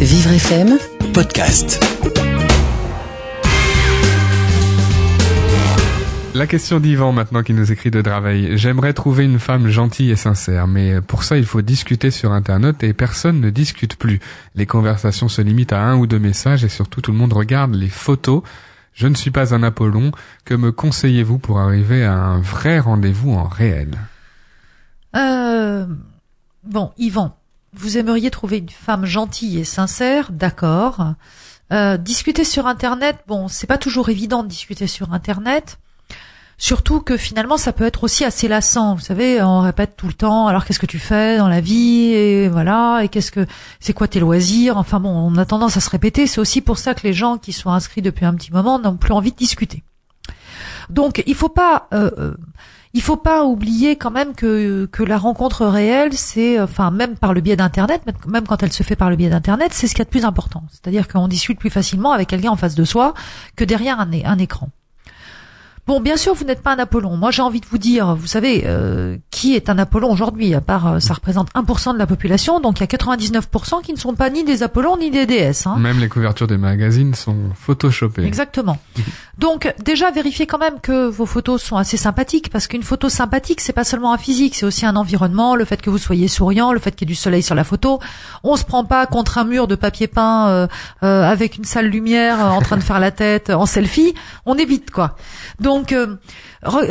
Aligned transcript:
Vivre 0.00 0.30
FM 0.30 0.78
podcast. 1.14 1.82
La 6.34 6.46
question 6.46 6.80
d'Yvan 6.80 7.12
maintenant 7.12 7.42
qui 7.42 7.54
nous 7.54 7.72
écrit 7.72 7.90
de 7.90 8.02
travail. 8.02 8.58
J'aimerais 8.58 8.92
trouver 8.92 9.24
une 9.24 9.38
femme 9.38 9.68
gentille 9.68 10.10
et 10.10 10.16
sincère, 10.16 10.66
mais 10.66 11.00
pour 11.00 11.24
ça 11.24 11.38
il 11.38 11.46
faut 11.46 11.62
discuter 11.62 12.10
sur 12.10 12.32
Internet 12.32 12.84
et 12.84 12.92
personne 12.92 13.40
ne 13.40 13.48
discute 13.48 13.96
plus. 13.96 14.20
Les 14.54 14.66
conversations 14.66 15.28
se 15.28 15.40
limitent 15.40 15.72
à 15.72 15.80
un 15.80 15.96
ou 15.96 16.06
deux 16.06 16.18
messages 16.18 16.62
et 16.62 16.68
surtout 16.68 17.00
tout 17.00 17.12
le 17.12 17.18
monde 17.18 17.32
regarde 17.32 17.74
les 17.74 17.88
photos. 17.88 18.42
Je 18.92 19.06
ne 19.06 19.14
suis 19.14 19.30
pas 19.30 19.54
un 19.54 19.62
Apollon. 19.62 20.12
Que 20.44 20.54
me 20.54 20.72
conseillez-vous 20.72 21.38
pour 21.38 21.58
arriver 21.58 22.04
à 22.04 22.14
un 22.14 22.40
vrai 22.40 22.80
rendez-vous 22.80 23.32
en 23.32 23.44
réel? 23.44 23.92
Euh, 25.16 25.86
bon, 26.64 26.92
Yvan, 26.98 27.34
vous 27.76 27.98
aimeriez 27.98 28.30
trouver 28.30 28.58
une 28.58 28.68
femme 28.68 29.04
gentille 29.04 29.58
et 29.58 29.64
sincère, 29.64 30.32
d'accord. 30.32 31.14
Euh, 31.72 31.96
discuter 31.96 32.44
sur 32.44 32.66
Internet, 32.66 33.18
bon, 33.26 33.48
c'est 33.48 33.66
pas 33.66 33.78
toujours 33.78 34.08
évident 34.08 34.42
de 34.42 34.48
discuter 34.48 34.86
sur 34.86 35.12
Internet. 35.12 35.78
Surtout 36.58 37.00
que 37.00 37.18
finalement, 37.18 37.58
ça 37.58 37.72
peut 37.72 37.84
être 37.84 38.04
aussi 38.04 38.24
assez 38.24 38.48
lassant. 38.48 38.94
Vous 38.94 39.02
savez, 39.02 39.42
on 39.42 39.60
répète 39.60 39.94
tout 39.96 40.06
le 40.06 40.14
temps. 40.14 40.46
Alors, 40.46 40.64
qu'est-ce 40.64 40.78
que 40.78 40.86
tu 40.86 40.98
fais 40.98 41.36
dans 41.36 41.48
la 41.48 41.60
vie 41.60 42.12
Et 42.14 42.48
voilà. 42.48 43.00
Et 43.02 43.08
qu'est-ce 43.08 43.30
que 43.30 43.46
c'est 43.78 43.92
quoi 43.92 44.08
tes 44.08 44.20
loisirs? 44.20 44.78
Enfin 44.78 44.98
bon, 44.98 45.10
on 45.10 45.36
a 45.36 45.44
tendance 45.44 45.76
à 45.76 45.80
se 45.80 45.90
répéter. 45.90 46.26
C'est 46.26 46.40
aussi 46.40 46.62
pour 46.62 46.78
ça 46.78 46.94
que 46.94 47.02
les 47.02 47.12
gens 47.12 47.36
qui 47.36 47.52
sont 47.52 47.70
inscrits 47.70 48.00
depuis 48.00 48.24
un 48.24 48.34
petit 48.34 48.52
moment 48.52 48.78
n'ont 48.78 48.96
plus 48.96 49.12
envie 49.12 49.32
de 49.32 49.36
discuter. 49.36 49.82
Donc, 50.90 51.22
il 51.26 51.34
faut 51.34 51.48
pas, 51.48 51.88
euh, 51.92 52.10
euh, 52.18 52.36
il 52.94 53.02
faut 53.02 53.16
pas 53.16 53.44
oublier 53.44 53.96
quand 53.96 54.10
même 54.10 54.34
que 54.34 54.86
que 54.86 55.02
la 55.02 55.18
rencontre 55.18 55.66
réelle, 55.66 56.12
c'est, 56.12 56.60
enfin, 56.60 56.90
même 56.90 57.16
par 57.16 57.34
le 57.34 57.40
biais 57.40 57.56
d'internet, 57.56 58.02
même 58.26 58.46
quand 58.46 58.62
elle 58.62 58.72
se 58.72 58.82
fait 58.82 58.96
par 58.96 59.10
le 59.10 59.16
biais 59.16 59.30
d'internet, 59.30 59.72
c'est 59.72 59.86
ce 59.86 59.92
qu'il 59.94 60.00
y 60.00 60.02
a 60.02 60.06
de 60.06 60.10
plus 60.10 60.24
important. 60.24 60.64
C'est-à-dire 60.70 61.08
qu'on 61.08 61.28
discute 61.28 61.58
plus 61.58 61.70
facilement 61.70 62.12
avec 62.12 62.28
quelqu'un 62.28 62.50
en 62.50 62.56
face 62.56 62.74
de 62.74 62.84
soi 62.84 63.14
que 63.56 63.64
derrière 63.64 64.00
un 64.00 64.38
écran. 64.38 64.70
Bon, 65.86 66.00
bien 66.00 66.16
sûr, 66.16 66.34
vous 66.34 66.44
n'êtes 66.44 66.62
pas 66.62 66.72
un 66.72 66.78
Apollon. 66.78 67.16
Moi, 67.16 67.30
j'ai 67.30 67.42
envie 67.42 67.60
de 67.60 67.66
vous 67.66 67.78
dire, 67.78 68.16
vous 68.16 68.26
savez, 68.26 68.64
euh, 68.66 69.16
qui 69.30 69.54
est 69.54 69.70
un 69.70 69.78
Apollon 69.78 70.10
aujourd'hui 70.10 70.52
À 70.54 70.60
part, 70.60 70.94
euh, 70.94 71.00
ça 71.00 71.14
représente 71.14 71.48
1% 71.54 71.94
de 71.94 71.98
la 71.98 72.06
population, 72.06 72.58
donc 72.58 72.78
il 72.78 72.80
y 72.80 72.84
a 72.84 72.86
99% 72.86 73.82
qui 73.82 73.92
ne 73.92 73.98
sont 73.98 74.14
pas 74.14 74.28
ni 74.30 74.42
des 74.42 74.64
Apollons 74.64 74.96
ni 74.96 75.10
des 75.12 75.26
déesses. 75.26 75.66
Hein. 75.66 75.76
Même 75.78 76.00
les 76.00 76.08
couvertures 76.08 76.48
des 76.48 76.56
magazines 76.56 77.14
sont 77.14 77.36
photoshopées. 77.54 78.24
Exactement. 78.24 78.78
Donc, 79.38 79.72
déjà, 79.84 80.10
vérifiez 80.10 80.46
quand 80.46 80.58
même 80.58 80.80
que 80.80 81.06
vos 81.08 81.26
photos 81.26 81.62
sont 81.62 81.76
assez 81.76 81.98
sympathiques, 81.98 82.48
parce 82.50 82.66
qu'une 82.66 82.82
photo 82.82 83.10
sympathique, 83.10 83.60
c'est 83.60 83.74
pas 83.74 83.84
seulement 83.84 84.12
un 84.12 84.18
physique, 84.18 84.54
c'est 84.54 84.64
aussi 84.64 84.86
un 84.86 84.96
environnement, 84.96 85.54
le 85.54 85.66
fait 85.66 85.82
que 85.82 85.90
vous 85.90 85.98
soyez 85.98 86.26
souriant, 86.26 86.72
le 86.72 86.78
fait 86.78 86.92
qu'il 86.92 87.06
y 87.06 87.12
ait 87.12 87.14
du 87.14 87.20
soleil 87.20 87.42
sur 87.42 87.54
la 87.54 87.64
photo. 87.64 88.00
On 88.44 88.56
se 88.56 88.64
prend 88.64 88.84
pas 88.84 89.04
contre 89.06 89.36
un 89.36 89.44
mur 89.44 89.68
de 89.68 89.74
papier 89.74 90.06
peint 90.06 90.48
euh, 90.48 90.66
euh, 91.02 91.22
avec 91.22 91.58
une 91.58 91.64
sale 91.64 91.86
lumière 91.86 92.40
euh, 92.40 92.48
en 92.48 92.62
train 92.62 92.78
de 92.78 92.82
faire 92.82 92.98
la 92.98 93.10
tête 93.10 93.50
en 93.50 93.66
selfie. 93.66 94.14
On 94.46 94.56
évite 94.56 94.90
quoi. 94.90 95.16
Donc, 95.60 95.75
euh, 95.92 96.16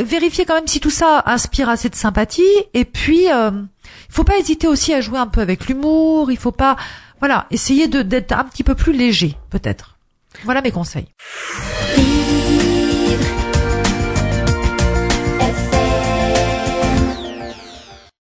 vérifiez 0.00 0.44
quand 0.44 0.54
même 0.54 0.66
si 0.66 0.80
tout 0.80 0.90
ça 0.90 1.22
inspire 1.26 1.68
assez 1.68 1.88
de 1.88 1.94
sympathie. 1.94 2.42
Et 2.74 2.84
puis, 2.84 3.30
euh, 3.30 3.50
il 3.50 4.14
faut 4.14 4.24
pas 4.24 4.38
hésiter 4.38 4.66
aussi 4.66 4.92
à 4.94 5.00
jouer 5.00 5.18
un 5.18 5.26
peu 5.26 5.40
avec 5.40 5.66
l'humour. 5.66 6.30
Il 6.30 6.38
faut 6.38 6.52
pas, 6.52 6.76
voilà, 7.20 7.46
essayer 7.50 7.88
d'être 7.88 8.32
un 8.32 8.44
petit 8.44 8.64
peu 8.64 8.74
plus 8.74 8.92
léger, 8.92 9.36
peut-être. 9.50 9.96
Voilà 10.44 10.60
mes 10.62 10.70
conseils. 10.70 11.08